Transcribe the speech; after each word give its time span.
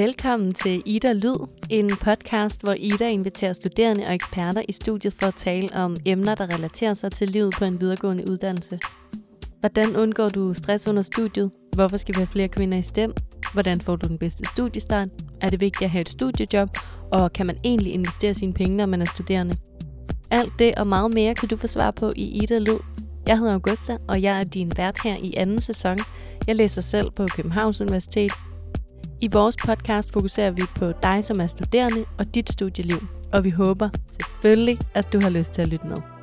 Velkommen 0.00 0.54
til 0.54 0.82
Ida 0.86 1.12
Lyd, 1.12 1.36
en 1.70 1.90
podcast, 2.00 2.62
hvor 2.62 2.72
Ida 2.72 3.10
inviterer 3.10 3.52
studerende 3.52 4.06
og 4.06 4.14
eksperter 4.14 4.62
i 4.68 4.72
studiet 4.72 5.12
for 5.12 5.26
at 5.26 5.34
tale 5.34 5.68
om 5.74 5.96
emner, 6.06 6.34
der 6.34 6.54
relaterer 6.54 6.94
sig 6.94 7.12
til 7.12 7.28
livet 7.28 7.54
på 7.58 7.64
en 7.64 7.80
videregående 7.80 8.30
uddannelse. 8.30 8.80
Hvordan 9.60 9.96
undgår 9.96 10.28
du 10.28 10.54
stress 10.54 10.88
under 10.88 11.02
studiet? 11.02 11.50
Hvorfor 11.76 11.96
skal 11.96 12.14
vi 12.14 12.18
have 12.18 12.26
flere 12.26 12.48
kvinder 12.48 12.78
i 12.78 12.82
STEM? 12.82 13.12
Hvordan 13.52 13.80
får 13.80 13.96
du 13.96 14.08
den 14.08 14.18
bedste 14.18 14.46
studiestart? 14.46 15.08
Er 15.40 15.50
det 15.50 15.60
vigtigt 15.60 15.82
at 15.82 15.90
have 15.90 16.00
et 16.00 16.08
studiejob? 16.08 16.68
Og 17.12 17.32
kan 17.32 17.46
man 17.46 17.56
egentlig 17.64 17.92
investere 17.92 18.34
sine 18.34 18.52
penge, 18.52 18.76
når 18.76 18.86
man 18.86 19.02
er 19.02 19.06
studerende? 19.06 19.56
Alt 20.30 20.52
det 20.58 20.74
og 20.74 20.86
meget 20.86 21.14
mere 21.14 21.34
kan 21.34 21.48
du 21.48 21.56
få 21.56 21.66
svar 21.66 21.90
på 21.90 22.12
i 22.16 22.42
Ida 22.42 22.58
Lyd. 22.58 22.78
Jeg 23.26 23.38
hedder 23.38 23.52
Augusta, 23.52 23.96
og 24.08 24.22
jeg 24.22 24.40
er 24.40 24.44
din 24.44 24.72
vært 24.76 24.98
her 25.04 25.16
i 25.22 25.34
anden 25.36 25.60
sæson. 25.60 25.98
Jeg 26.46 26.56
læser 26.56 26.82
selv 26.82 27.10
på 27.10 27.26
Københavns 27.36 27.80
Universitet. 27.80 28.32
I 29.22 29.28
vores 29.32 29.56
podcast 29.56 30.12
fokuserer 30.12 30.50
vi 30.50 30.62
på 30.74 30.92
dig, 31.02 31.24
som 31.24 31.40
er 31.40 31.46
studerende, 31.46 32.04
og 32.18 32.34
dit 32.34 32.50
studieliv. 32.50 32.98
Og 33.32 33.44
vi 33.44 33.50
håber 33.50 33.88
selvfølgelig, 34.08 34.78
at 34.94 35.12
du 35.12 35.20
har 35.20 35.30
lyst 35.30 35.52
til 35.52 35.62
at 35.62 35.68
lytte 35.68 35.86
med. 35.86 36.19